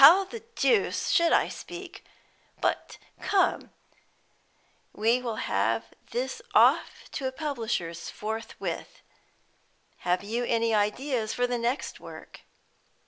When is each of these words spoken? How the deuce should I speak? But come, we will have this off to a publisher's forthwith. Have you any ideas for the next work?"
How 0.00 0.24
the 0.24 0.40
deuce 0.54 1.10
should 1.10 1.34
I 1.34 1.48
speak? 1.50 2.02
But 2.62 2.96
come, 3.20 3.74
we 4.94 5.20
will 5.20 5.36
have 5.36 5.88
this 6.12 6.40
off 6.54 7.10
to 7.12 7.26
a 7.26 7.30
publisher's 7.30 8.08
forthwith. 8.08 9.02
Have 9.98 10.24
you 10.24 10.44
any 10.46 10.72
ideas 10.74 11.34
for 11.34 11.46
the 11.46 11.58
next 11.58 12.00
work?" 12.00 12.40